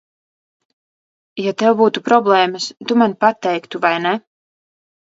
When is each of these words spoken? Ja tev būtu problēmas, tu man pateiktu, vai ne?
Ja 1.43 1.53
tev 1.63 1.77
būtu 1.83 2.05
problēmas, 2.09 2.73
tu 2.87 3.01
man 3.05 3.17
pateiktu, 3.27 3.87
vai 3.89 3.97
ne? 4.11 4.19